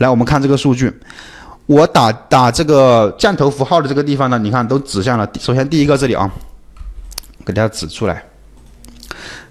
[0.00, 0.90] 来，我们看这个数据，
[1.66, 5.28] 我打打这个降头符号的这个地方呢，你看都指向了。
[5.38, 6.30] 首先第一个这里啊，
[7.44, 8.24] 给大家指出来，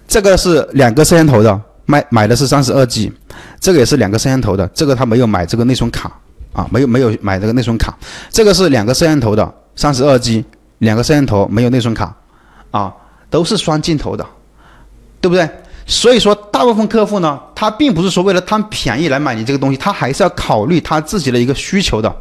[0.08, 3.12] 这个是两个摄像头的，买买的是三十二 G，
[3.60, 6.10] 这个也是两个摄像头的，这个他没有买这个内存卡
[6.52, 7.96] 啊，没有没有买这个内存卡，
[8.30, 10.44] 这个是两个摄像头的三十二 G，
[10.78, 12.12] 两个摄像头没有内存卡
[12.72, 12.92] 啊，
[13.30, 14.26] 都是双镜头的，
[15.20, 15.48] 对不对？
[15.86, 22.14] 所以说，大部分客户呢，他并不是说为了贪便宜来买你这个东西，他还是要考虑他自己的一个需求的。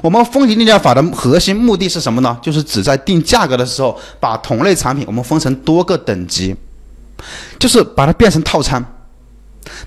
[0.00, 2.38] 我们分级定价法的核心目的是什么呢？
[2.40, 6.54] 就是只在定价格的时候，把同类产品我们分成多个等级，
[7.58, 8.84] 就是把它变成套餐。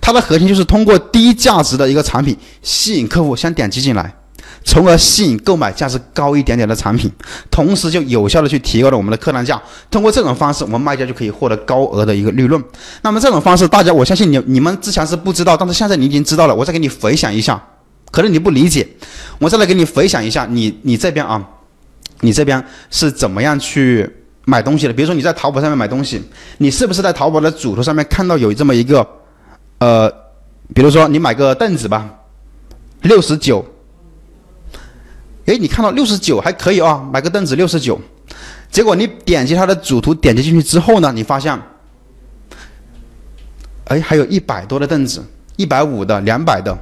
[0.01, 4.13] 它的核心就是通过低价值的一个产品吸引客户先点击进来。
[4.67, 7.09] 从而吸引购买价值高一点点的产品，
[7.51, 9.61] 同时就有效的去提高了我们的客单价。
[9.91, 12.61] 通过这种方式，我们卖家就可以获得高额的一个利润。
[13.03, 16.55] 那么这种方式，大家我相信你你们之前是不知道，但是现在你已经知道了。
[16.55, 17.63] 我再给你回想一下，
[18.11, 18.85] 可能你不理解，
[19.37, 21.47] 我再来给你回想一下，你你这边啊，
[22.21, 24.09] 你这边是怎么样去
[24.45, 24.93] 买东西的？
[24.93, 26.19] 比如说你在淘宝上面买东西，
[26.57, 29.07] 你是不是在淘宝的主图上面看到有这么一个，
[29.77, 30.11] 呃，
[30.73, 32.09] 比如说你买个凳子吧，
[33.03, 33.63] 六十九。
[35.45, 38.01] 哎，你看到六十九还可以啊，买个凳子六十九，
[38.71, 41.55] 结果你点击它的主图，点击进去之后呢，你发现，
[43.83, 45.23] 哎，还有一百多的凳子，
[45.55, 46.75] 一百五的，两百的，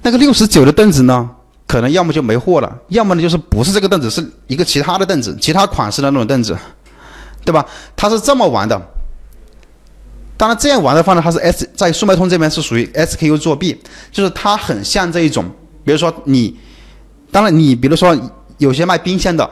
[0.00, 1.28] 那个六十九的凳子呢，
[1.66, 6.56] 可能要么就没货了，要么呢就是不是这个凳子，是一个其他的凳子，其他款式的那种凳子，
[7.44, 7.66] 对吧？
[7.94, 8.80] 它是这么玩的。
[10.38, 13.78] 当然，这样玩的话呢，它是 S 在速卖通这边是属于 SKU 作弊，
[14.10, 15.44] 就是它很像这一种，
[15.84, 16.56] 比如说你。
[17.34, 18.16] 当然，你比如说
[18.58, 19.50] 有些卖冰箱的，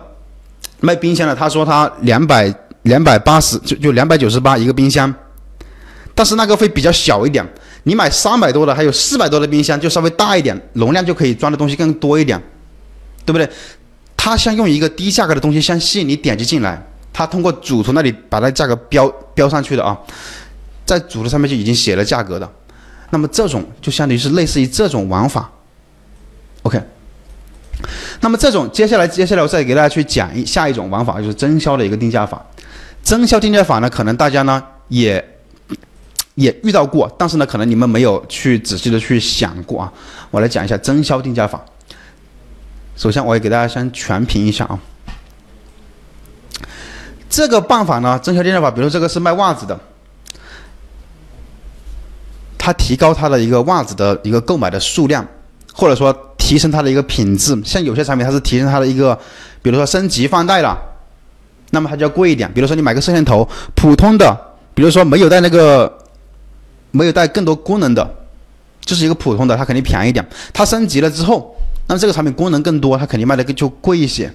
[0.78, 5.12] 卖冰箱的，他说他两百两百八十就就两百九十八一个冰箱，
[6.14, 7.44] 但是那个会比较小一点。
[7.82, 12.40] 你买三百多的，还有四百多的冰箱就稍微大一点，容量就可以装的东西更多一点，
[13.26, 13.50] 对不对？
[14.16, 16.80] 他想用一个低价格的东西先吸引你点击进来，
[17.12, 19.98] 他通过主图那里把那价格标标上去的啊，
[20.86, 22.48] 在主图上面就已经写了价格的，
[23.10, 25.50] 那么这种就相当于是类似于这种玩法
[26.62, 26.80] ，OK。
[28.20, 32.44] 那么这种接下来接下来我再给大家去讲一下一种玩法，就是增销的一个定价法。
[33.02, 35.22] 增销定价法呢，可能大家呢也
[36.36, 39.92] 也遇到过，但是呢，可能你们没有去仔细的去想过啊。
[40.30, 41.60] 我来讲一下增销定价法。
[42.94, 44.78] 首先，我也给大家先全屏一下啊。
[47.28, 49.78] 这个办法呢，增销定价法，比如这个是卖袜子的，
[52.56, 55.26] 它提高它的一个袜子的一个购买的数量，
[55.74, 56.14] 或者说。
[56.42, 59.16] 提升它的一个品质，像有些产品它是提升它的一个，
[59.62, 60.76] 比如说升级换代了，
[61.70, 62.52] 那么它就要贵一点。
[62.52, 64.36] 比如说你买个摄像头，普通的，
[64.74, 65.90] 比如说没有带那个，
[66.90, 68.14] 没有带更多功能的，
[68.84, 70.26] 就是一个普通的，它肯定便宜点。
[70.52, 71.56] 它升级了之后，
[71.86, 74.30] 那么这个产品功能更多，它肯定卖的就贵一些。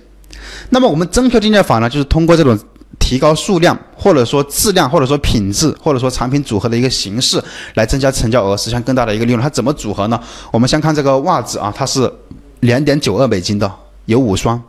[0.70, 2.58] 那么我们增销定价法呢，就是通过这种。
[3.00, 7.42] 提高数量，或者说质量，或者说品质，或者说产品组合的一个形式，
[7.76, 9.42] 来增加成交额，实现更大的一个利润。
[9.44, 10.20] 它怎么组合呢？
[10.52, 12.12] 我们先看这个袜子啊，它是
[12.62, 13.72] 两点九二美金的，
[14.06, 14.62] 有五双。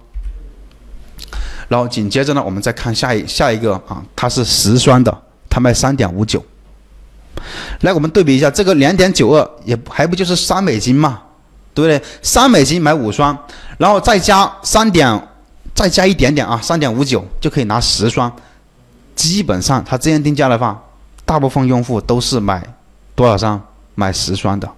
[1.69, 6.45] 然后紧接着呢，我们再看下一下一个啊，它是十双的，它卖三点五九。
[7.81, 11.21] 来，我们对比一下，这个两点九二也还不就是三美金嘛，
[11.73, 12.09] 对不对？
[12.21, 13.37] 三美金买五双，
[13.79, 15.29] 然后再加三点。
[15.79, 18.31] 再加一点点啊，三点五九就可以拿十双。
[19.15, 20.83] 基本上他这样定价的话，
[21.25, 22.61] 大部分用户都是买
[23.15, 23.63] 多少双？
[23.95, 24.69] 买十双的。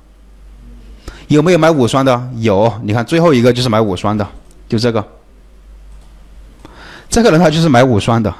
[1.29, 2.31] 有没有买五双的？
[2.37, 2.71] 有。
[2.83, 4.29] 你看最后一个就是买五双的，
[4.69, 5.03] 就这个。
[7.09, 8.35] 这个人他就是买五双的，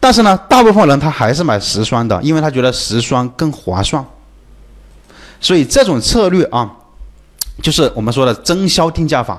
[0.00, 4.02] 但是呢，大部分人他还是买十双的，因为他觉得十双更划算。
[5.42, 6.72] 所以这种策略啊，
[7.60, 9.38] 就是我们说的增销定价法。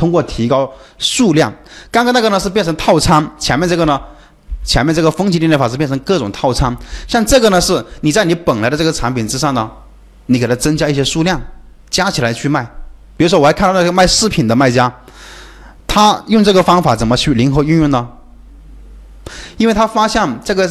[0.00, 1.52] 通过提高数量，
[1.90, 4.00] 刚刚那个呢是变成套餐，前面这个呢，
[4.64, 6.74] 前面这个分级定价法是变成各种套餐。
[7.06, 9.70] 像这个呢是你在你本来的这个产品之上呢，
[10.24, 11.38] 你给它增加一些数量，
[11.90, 12.64] 加起来去卖。
[13.18, 14.90] 比如说我还看到那个卖饰品的卖家，
[15.86, 18.08] 他用这个方法怎么去灵活运用呢？
[19.58, 20.66] 因为他发现这个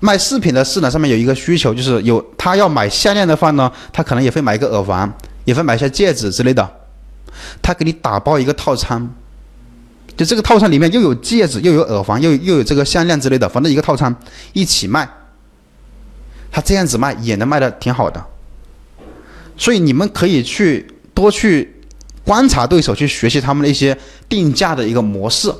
[0.00, 5.10] 卖饰品的市场上面有一个需求，就是有他要买项链的话呢，他可能也会买一个耳环，
[5.46, 6.70] 也会买一些戒指之类的。
[7.62, 9.08] 他给你打包一个套餐，
[10.16, 14.14] 就这个套餐里面又有戒指，又有耳环，又又有这个项链之类的，反正一个套餐
[14.52, 15.08] 一起卖。
[16.50, 18.24] 他这样子卖也能卖的挺好的，
[19.58, 21.82] 所以你们可以去多去
[22.24, 23.96] 观察对手，去学习他们的一些
[24.28, 25.52] 定价的一个模式。